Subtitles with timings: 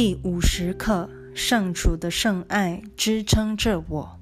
[0.00, 4.20] 第五十课：上主的圣爱支撑着我。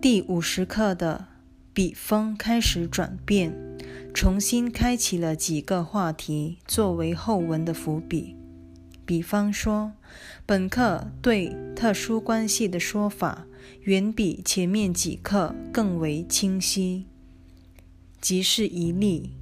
[0.00, 1.26] 第五十课的
[1.74, 3.54] 笔锋开始转变，
[4.14, 8.34] 重新开启了几个话题作为后文的伏笔。
[9.04, 9.92] 比方说，
[10.46, 13.44] 本课对特殊关系的说法
[13.82, 17.04] 远比前面几课更为清晰。
[18.22, 19.34] 即是一例，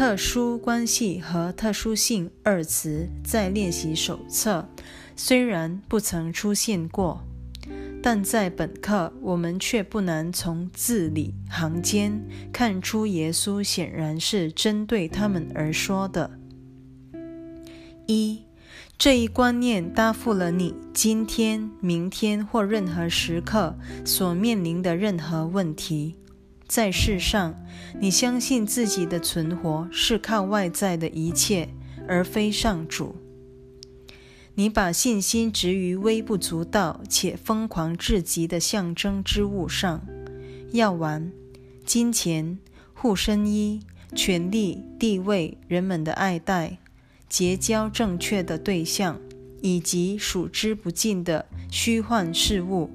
[0.00, 4.66] 特殊关系和特殊性二词在练习手册
[5.14, 7.22] 虽然不曾出现过，
[8.02, 12.18] 但在本课我们却不难从字里行间
[12.50, 16.30] 看出，耶稣显然是针对他们而说的。
[18.06, 18.40] 一，
[18.96, 26.16] 这一观念答复了你今天、明天或任何时刻所面临的任何问题。
[26.70, 27.60] 在世上，
[27.98, 31.68] 你相信自己的存活是靠外在的一切，
[32.06, 33.16] 而非上主。
[34.54, 40.06] 你把信心置于微不足道且疯狂至极的象征之物上：
[40.70, 41.32] 药丸、
[41.84, 42.56] 金钱、
[42.94, 43.80] 护身衣、
[44.14, 46.78] 权力、地位、人们的爱戴、
[47.28, 49.18] 结交正确的对象，
[49.60, 52.88] 以及数之不尽的虚幻事物。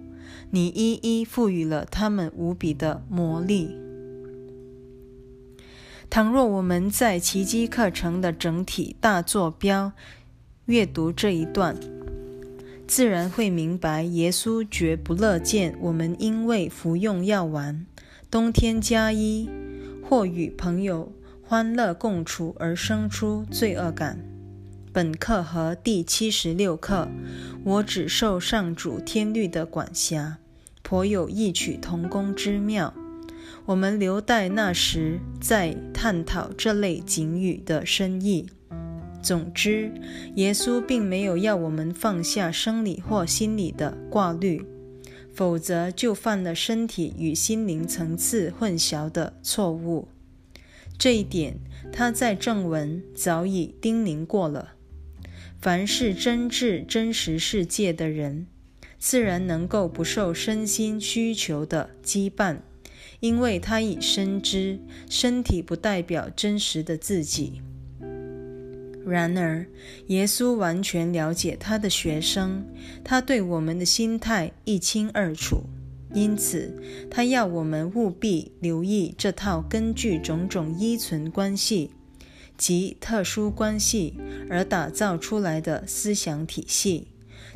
[0.52, 3.75] 你一一赋予了他们无比的魔力。
[6.09, 9.92] 倘若我们在奇迹课程的整体大坐标
[10.66, 11.75] 阅读这一段，
[12.88, 17.86] 自然会明白，耶稣绝不乐见我们因为服用药丸、
[18.30, 19.49] 冬天加衣
[20.08, 21.11] 或与朋友
[21.44, 24.34] 欢乐共处而生出罪恶感。
[24.95, 27.09] 本课和第七十六课，
[27.65, 30.37] 我只受上主天律的管辖。
[30.83, 32.93] 颇有异曲同工之妙，
[33.65, 38.47] 我们留待那时再探讨这类警语的深意。
[39.21, 39.91] 总之，
[40.35, 44.65] 耶稣并没有要我们放下生理或心理的挂虑，
[45.33, 50.08] 否则就犯了身体与心灵层次混淆的错误。
[50.97, 51.59] 这一点，
[51.91, 54.74] 他在正文早已叮咛过了。
[55.65, 58.45] 凡是真挚真实世界的人。
[58.99, 62.58] 自然能够不受身心需求的羁绊，
[63.20, 67.64] 因为他已深知身体不代表真实的自己。
[69.08, 69.65] 然而，
[70.05, 72.64] 耶稣完全了解他的学生，
[73.03, 75.64] 他对我们的心态一清二楚，
[76.14, 81.89] 因此他要我们务必留意这套根据种种依存关系
[82.58, 84.16] 及特殊关系
[84.49, 87.08] 而打造出来的思想体系。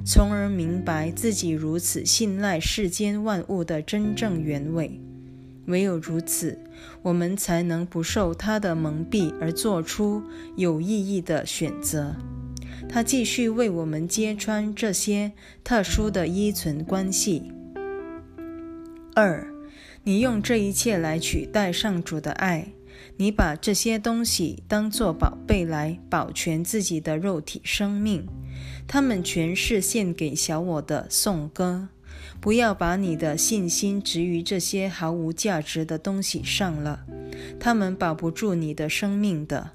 [0.06, 5.00] 从而明白自己如此信赖世间万物的真正原委。
[5.66, 6.58] 唯有如此，
[7.02, 10.24] 我们才能不受他的蒙蔽而做出
[10.56, 12.16] 有意义的选择。
[12.88, 15.34] 他继续为我们揭穿这些
[15.64, 17.52] 特殊的依存关系。
[19.14, 19.46] 二，
[20.04, 22.72] 你用这一切来取代上主的爱，
[23.18, 28.28] 你把这些东西当作宝贝来保全自己的肉体生命。
[28.88, 31.90] 他们全是献给小我的颂歌。
[32.42, 37.06] 不要把你的信心置于这些毫无价值的东西上了，
[37.60, 39.72] 他们保不住你的生命的。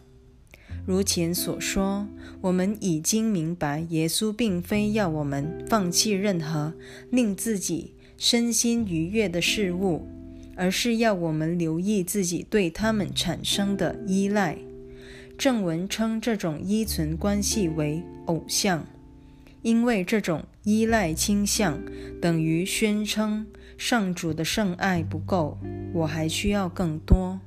[0.87, 2.07] 如前所说，
[2.43, 6.75] 我们已经明白，耶稣并非要我们放弃任何
[7.11, 10.07] 令自己身心愉悦的事物，
[10.57, 14.57] 而是要我们留意自己对他们产生的依赖。
[15.37, 18.87] 正文称这种依存关系为偶像。
[19.63, 21.83] 因为这种依赖倾向
[22.21, 23.47] 等于宣称
[23.79, 25.59] 上主的圣爱不够，
[25.95, 27.41] 我还需要更多。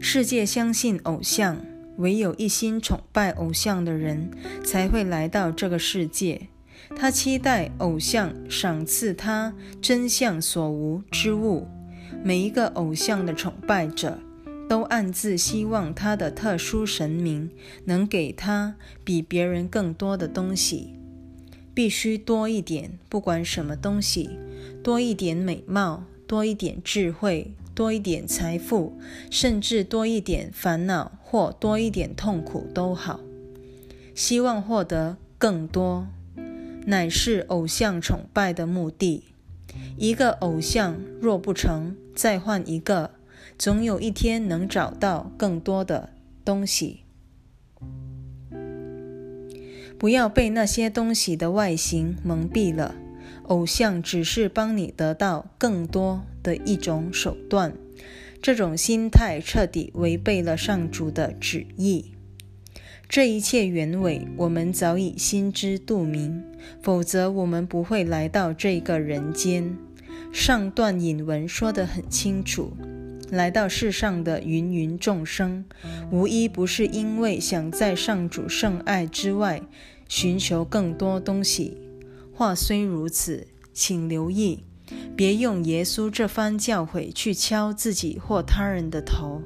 [0.00, 1.64] 世界相信偶像，
[1.98, 4.30] 唯有一心崇拜偶像的人
[4.64, 6.48] 才会来到这个世界。
[6.96, 11.66] 他期待偶像赏赐他真相所无之物。
[12.24, 14.18] 每一个偶像的崇拜者。
[14.68, 17.50] 都暗自希望他的特殊神明
[17.84, 18.74] 能给他
[19.04, 20.94] 比别人更多的东西，
[21.74, 24.30] 必须多一点，不管什么东西，
[24.82, 28.98] 多一点美貌，多一点智慧，多一点财富，
[29.30, 33.20] 甚至多一点烦恼或多一点痛苦都好。
[34.14, 36.06] 希望获得更多，
[36.86, 39.24] 乃是偶像崇拜的目的。
[39.96, 43.10] 一个偶像若不成，再换一个。
[43.58, 46.10] 总有一天能找到更多的
[46.44, 47.00] 东西。
[49.98, 52.96] 不要被那些东西的外形蒙蔽了。
[53.44, 57.74] 偶像只是帮你得到更多的一种手段。
[58.40, 62.11] 这种心态彻底违背了上主的旨意。
[63.12, 66.42] 这一切原委，我们早已心知肚明，
[66.80, 69.76] 否则我们不会来到这个人间。
[70.32, 72.72] 上段引文说得很清楚。
[73.28, 75.62] 来到世上的芸芸众生，
[76.10, 79.60] 无一不是因为想在上主圣爱之外
[80.08, 81.76] 寻求更多东西。
[82.32, 84.64] 话虽如此，请留意，
[85.14, 89.42] 别用耶稣这番教诲去敲自己或他人的头，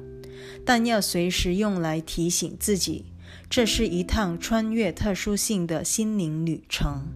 [0.63, 3.03] 但要随时用来提醒自己，
[3.49, 7.07] 这是一趟穿越特殊性的心灵旅程。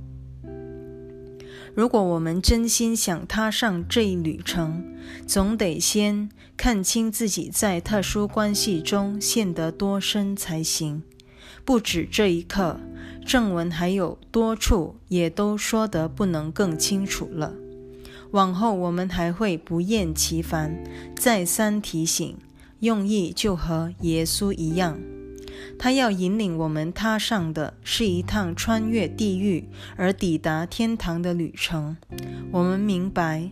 [1.73, 4.83] 如果我们真心想踏上这一旅程，
[5.25, 11.03] 总得先看清自己在特殊关系中陷得多深才行。
[11.63, 12.79] 不止这一刻，
[13.25, 17.53] 正文还有多处也都说得不能更清楚了。
[18.31, 20.83] 往后我们还会不厌其烦，
[21.15, 22.37] 再三提醒，
[22.79, 24.99] 用意就和耶稣一样。
[25.77, 31.97] 他要引领我们踏上的是一趟穿越地狱而抵达天堂的旅程。
[32.51, 33.51] 我们明白，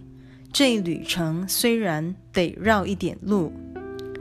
[0.51, 3.51] 这旅程虽然得绕一点路，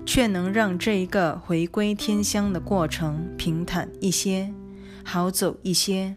[0.06, 4.52] 却能让这一个回归天乡的过程平坦一些，
[5.04, 6.16] 好走一些。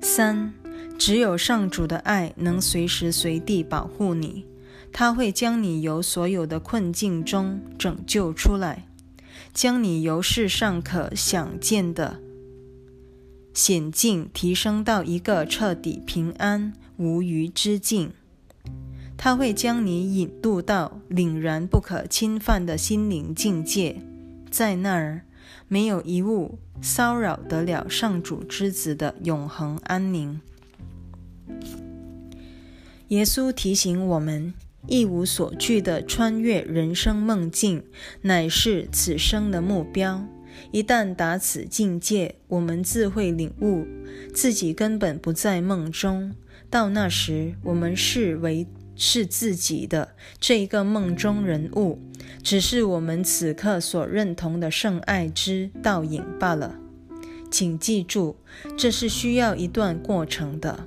[0.00, 0.52] 三，
[0.98, 4.46] 只有上主的爱能随时随地保护你，
[4.92, 8.86] 他会将你由所有的困境中拯救出来。
[9.52, 12.20] 将你由世上可想见的
[13.52, 18.12] 险境提升到一个彻底平安无虞之境，
[19.16, 24.00] 他会将你引渡到凛然不可侵犯的心灵境界，
[24.50, 25.22] 在那儿
[25.66, 30.40] 没有一物骚扰得了上主之子的永恒安宁。
[33.08, 34.54] 耶稣提醒我们。
[34.86, 37.84] 一无所惧的穿越人生梦境，
[38.22, 40.26] 乃是此生的目标。
[40.72, 43.86] 一旦达此境界，我们自会领悟
[44.34, 46.34] 自己根本不在梦中。
[46.68, 51.98] 到那时，我们视为是自己的这一个梦中人物，
[52.42, 56.78] 只是我们此刻所认同的圣爱之倒影罢了。
[57.50, 58.36] 请记住，
[58.76, 60.86] 这是需要一段过程的。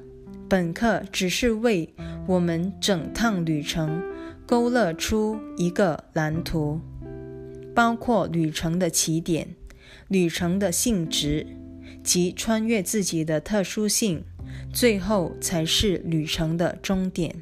[0.54, 1.96] 本课只是为
[2.28, 4.04] 我们整趟旅程
[4.46, 6.80] 勾勒出一个蓝图，
[7.74, 9.56] 包括旅程的起点、
[10.10, 11.48] 旅程的性质
[12.04, 14.24] 及穿越自己的特殊性，
[14.72, 17.42] 最后才是旅程的终点。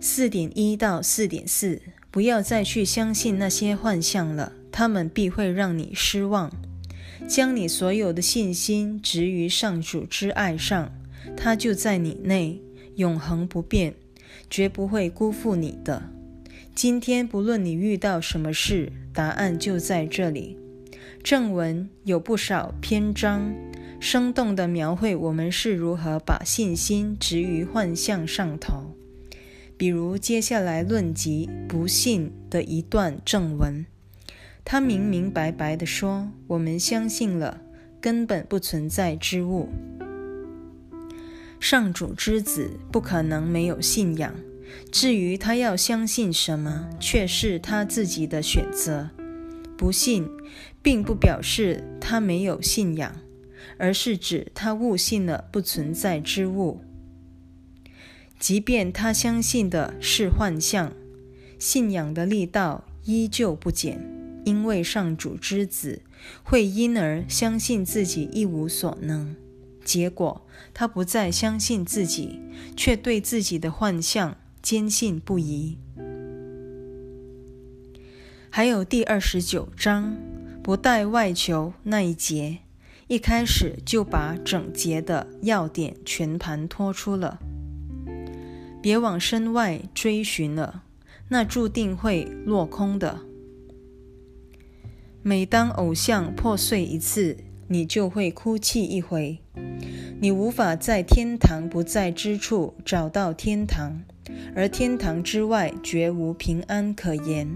[0.00, 1.80] 四点一到四点四，
[2.10, 6.50] 不要再去相信那些幻象了，他们必会让你失望。
[7.30, 10.90] 将你所有的信心植于上主之爱上，
[11.36, 12.60] 他就在你内，
[12.96, 13.94] 永恒不变，
[14.50, 16.02] 绝不会辜负你的。
[16.74, 20.58] 今天不论你遇到什么事，答案就在这里。
[21.22, 23.54] 正文有不少篇章，
[24.00, 28.96] 生动地描绘我们是如何把信心植于幻象上头。
[29.76, 33.86] 比如接下来论及不信的一段正文。
[34.64, 37.60] 他明明白白地说：“我们相信了
[38.00, 39.68] 根本不存在之物，
[41.58, 44.32] 上主之子不可能没有信仰。
[44.92, 49.10] 至于他要相信什么，却是他自己的选择。
[49.76, 50.28] 不信，
[50.80, 53.16] 并不表示他没有信仰，
[53.78, 56.82] 而是指他误信了不存在之物。
[58.38, 60.92] 即便他相信的是幻象，
[61.58, 64.00] 信仰的力道依旧不减。”
[64.44, 66.02] 因为上主之子
[66.42, 69.36] 会因而相信自己一无所能，
[69.84, 72.40] 结果他不再相信自己，
[72.76, 75.78] 却对自己的幻象坚信不疑。
[78.50, 80.16] 还有第二十九章
[80.62, 82.58] 不带外求那一节，
[83.06, 87.38] 一开始就把整节的要点全盘托出了。
[88.82, 90.82] 别往身外追寻了，
[91.28, 93.20] 那注定会落空的。
[95.22, 97.36] 每当偶像破碎一次，
[97.68, 99.38] 你就会哭泣一回。
[100.18, 104.00] 你无法在天堂不在之处找到天堂，
[104.54, 107.46] 而天堂之外绝无平安可言。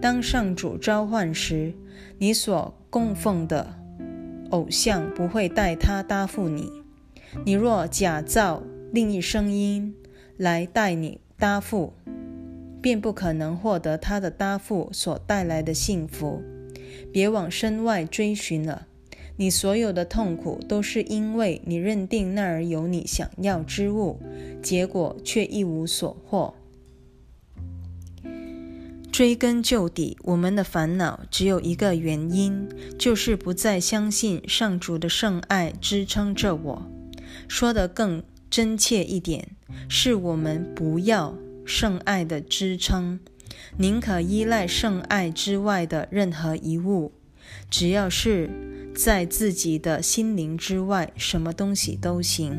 [0.00, 1.74] 当上主召唤时，
[2.16, 3.74] 你所供奉的
[4.48, 6.72] 偶像不会代他答复你。
[7.44, 9.94] 你若假造另一声音
[10.38, 11.92] 来代你答复，
[12.80, 16.42] 便不可能获得他的答复所带来的幸福。
[17.12, 18.86] 别往身外追寻了，
[19.36, 24.20] 你所有的痛苦都是因为你认定那儿有你想要之物，
[24.62, 26.54] 结果却一无所获。
[29.12, 32.68] 追根究底，我们的烦恼只有一个原因，
[32.98, 36.90] 就是不再相信上主的圣爱支撑着我。
[37.48, 39.48] 说得更真切一点，
[39.88, 43.20] 是我们不要圣爱的支撑，
[43.78, 47.12] 宁可依赖圣爱之外的任何一物，
[47.70, 48.50] 只要是
[48.94, 52.52] 在自己的心灵之外，什么东西都行。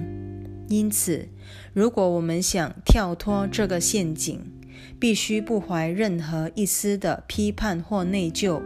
[0.70, 1.28] 因此，
[1.74, 4.42] 如果我们想跳脱这个陷阱，
[5.00, 8.62] 必须不怀任何一丝的批判或内疚，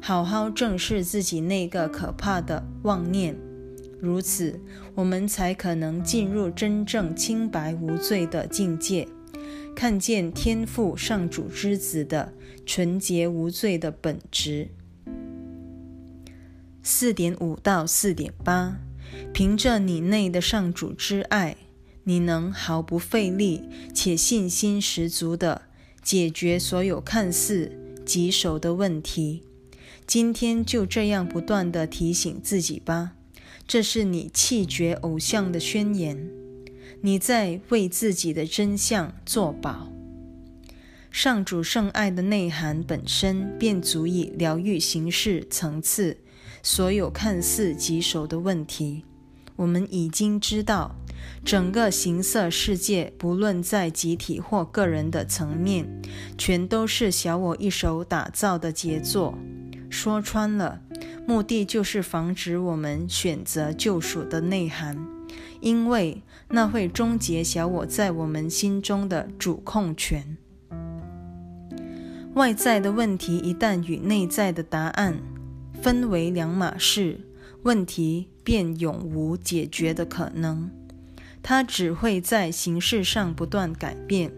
[0.00, 3.36] 好好正视自己那个可怕的妄念。
[4.00, 4.60] 如此，
[4.94, 9.08] 我们才可能进入真正清白无罪的境界，
[9.78, 12.32] 看见天父上主之子的
[12.66, 14.70] 纯洁无罪的本质。
[16.82, 18.80] 四点五到四点八，
[19.32, 21.56] 凭着你内的上主之爱，
[22.02, 25.62] 你能毫不费力且信心十足的。
[26.02, 27.70] 解决所有看似
[28.04, 29.44] 棘手的问题。
[30.04, 33.12] 今天就这样不断地提醒自己吧，
[33.68, 36.28] 这是你弃绝偶像的宣言。
[37.00, 39.88] 你在为自己的真相作保。
[41.10, 46.18] 上主圣爱的内涵本身便足以疗愈形式层次
[46.62, 49.04] 所有看似棘手的问题。
[49.56, 50.94] 我们已经知道。
[51.44, 56.00] 整个形色世界，不论在集体或个人的层面，
[56.36, 59.36] 全都是小我一手打造的杰作。
[59.90, 60.80] 说穿了，
[61.26, 64.96] 目的就是防止我们选择救赎的内涵，
[65.60, 70.36] 因为那会终结小我在我们心中的主控权。
[72.34, 75.18] 外在的问题一旦与内在的答案
[75.82, 77.20] 分为两码事，
[77.62, 80.70] 问题便永无解决的可能。
[81.42, 84.32] 它只会在形式上不断改变，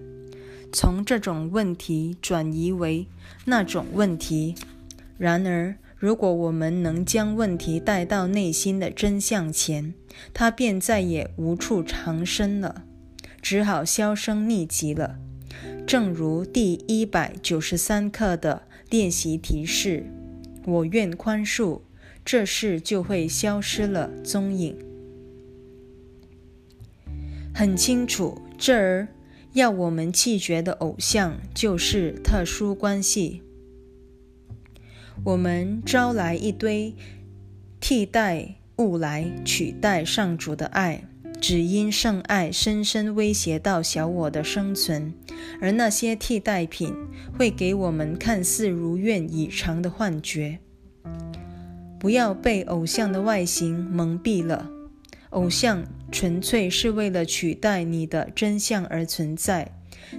[0.73, 3.07] 从这种问题转移为
[3.45, 4.55] 那种问题。
[5.19, 9.93] 然而，如果我们能将问题带到内心的真相前，
[10.33, 12.85] 它便再也无处藏身了，
[13.43, 15.19] 只好销声匿迹了。
[15.87, 20.07] 正如第一百九十三课的练习提示
[20.65, 21.83] ：“我愿宽恕”，
[22.25, 24.75] 这事就会消失了踪影。
[27.55, 29.09] 很清楚，这儿
[29.53, 33.43] 要我们弃绝的偶像就是特殊关系。
[35.23, 36.95] 我们招来一堆
[37.79, 41.05] 替代物来取代上主的爱，
[41.39, 45.13] 只因圣爱深深威胁到小我的生存，
[45.61, 46.95] 而那些替代品
[47.37, 50.59] 会给我们看似如愿以偿的幻觉。
[51.99, 54.71] 不要被偶像的外形蒙蔽了。
[55.31, 59.71] 偶像纯粹是为了取代你的真相而存在，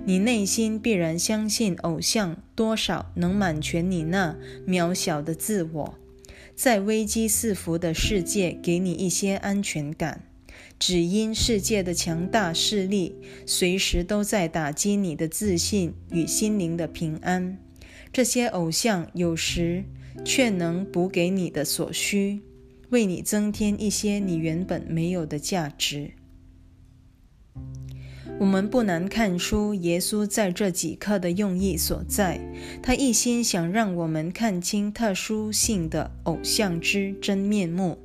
[0.06, 5.96] 你内心必然相信偶像多少能满全你那渺小的自我，
[6.56, 10.24] 在危机四伏的世界给你一些安全感，
[10.80, 17.58] 只因世界的强大势力随时都在打击你的自信与心灵的平安。
[18.14, 19.86] 这些偶像有时
[20.26, 22.42] 却能补给你的所需。
[22.90, 26.12] 为你增添一些你原本没有的价值。
[28.42, 32.42] 我们不难看出耶稣在这几课的用意所在，
[32.82, 38.00] 他一心想让我们看清特殊性的偶像之真面目，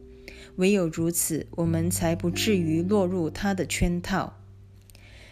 [0.56, 4.36] 唯有如此，我们才不至于落入他的圈套。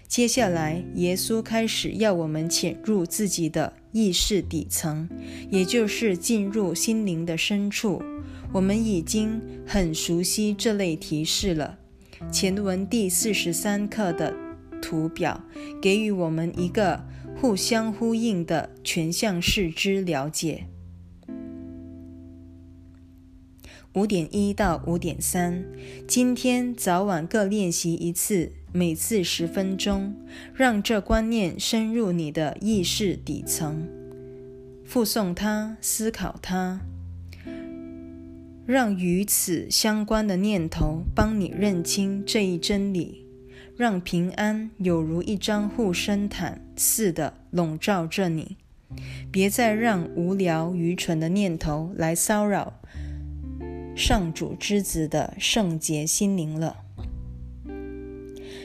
[0.09, 5.07] 接下来，耶稣开始要我们潜入自己的意识底层，
[5.51, 8.03] 也就是进入心灵的深处。
[8.55, 11.77] 我们已经很熟悉这类提示了。
[12.33, 14.35] 前文第四十三课的
[14.85, 15.43] 图表
[15.81, 17.07] 给予我们一个
[17.41, 20.67] 互相呼应的全向视之了解。
[23.95, 25.65] 五点一到五点三，
[26.07, 30.15] 今天早晚各练习一次，每次十分钟，
[30.53, 33.89] 让这观念深入你的意识底层，
[34.85, 36.83] 附送它，思考它。
[38.67, 43.24] 让与此相关的念头帮你认清这一真理，
[43.77, 48.57] 让平安有如一张护身毯似的笼罩着你。
[49.33, 52.75] 别再让无聊愚蠢的念头来骚扰
[53.97, 56.77] 上主之子的圣洁心灵了。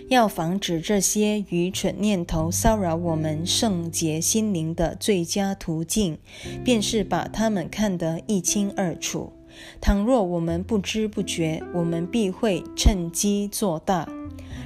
[0.10, 6.18] 要防止这些愚蠢念头骚扰我们圣洁心灵的最佳途径，
[6.63, 9.34] 便是把它们看得一清二楚。
[9.80, 14.08] 倘若我们不知不觉，我们必会趁机做大。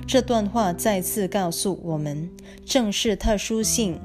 [0.05, 2.29] 这段话再次告诉我们，
[2.65, 3.99] 正是特殊性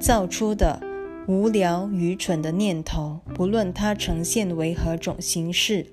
[0.00, 0.80] 造出的
[1.26, 5.86] 无聊愚蠢的念头，不论它呈现为何种形式，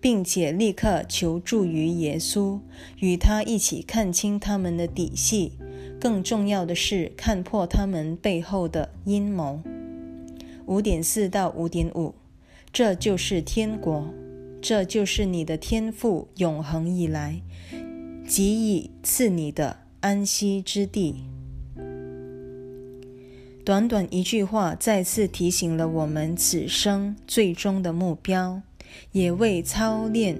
[0.00, 2.60] 并且立刻求助于耶稣，
[2.98, 5.52] 与他一起看清他们的底细。
[6.00, 9.60] 更重要的是，看破他们背后的阴谋。
[10.66, 12.14] 五点四到五点五，
[12.72, 14.12] 这就是天国，
[14.60, 17.42] 这就是你的天赋，永恒以来
[18.28, 21.24] 即已赐你的安息之地。
[23.64, 28.60] 短短一句话，再次提醒了我们此生最终的目标，
[29.12, 30.38] 也为操练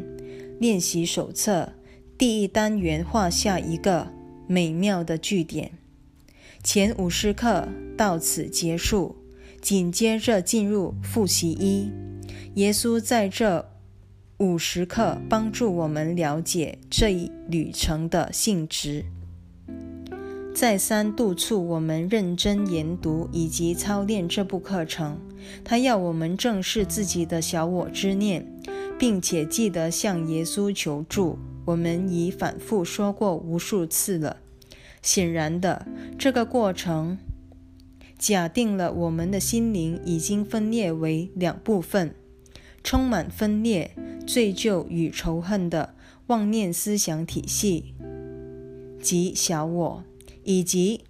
[0.60, 1.72] 练习手册
[2.18, 4.12] 第一单元画下一个
[4.46, 5.72] 美妙的句点。
[6.62, 7.66] 前五十课
[7.96, 9.16] 到此结束。
[9.60, 11.90] 紧接着进入复习一，
[12.54, 13.68] 耶稣在这
[14.38, 19.04] 五十课帮助我们了解这一旅程的性质，
[20.54, 25.18] 再三督促我们认真研读以及操练这部课程。
[25.64, 28.46] 他要我们正视自己的小我之念，
[28.96, 31.36] 并且记得向耶稣求助。
[31.64, 34.36] 我们已反复说过无数次了。
[35.02, 35.84] 显然的，
[36.16, 37.18] 这个过程。
[38.16, 42.14] 假定了我们的心灵已经分裂为两部分，
[42.88, 43.94] 充满分裂、
[44.26, 45.94] 罪疚与仇恨的
[46.28, 47.94] 妄念思想体系，
[49.02, 50.04] 即小我，
[50.42, 51.02] 以及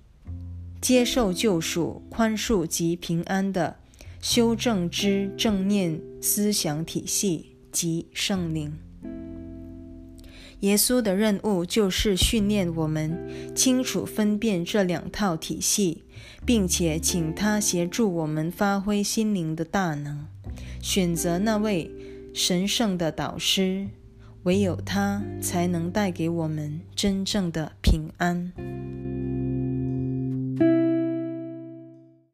[0.81, 3.77] 接受救赎、宽恕及平安的
[4.21, 8.77] 修正之正念思想体系，即圣灵。
[10.59, 16.03] 耶稣的任务就是训练我们清楚分辨这两套体系，
[16.45, 20.27] 并且请他协助我们发挥心灵的大能，
[20.81, 21.91] 选择那位
[22.35, 23.89] 神圣的导师
[24.45, 28.53] 唯有他才能带给我们真正的平安。